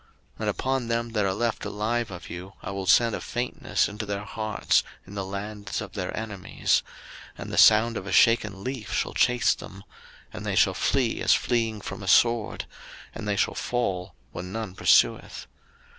[0.01, 0.09] 03:026:036
[0.41, 4.07] And upon them that are left alive of you I will send a faintness into
[4.07, 6.81] their hearts in the lands of their enemies;
[7.37, 9.83] and the sound of a shaken leaf shall chase them;
[10.33, 12.65] and they shall flee, as fleeing from a sword;
[13.13, 15.45] and they shall fall when none pursueth.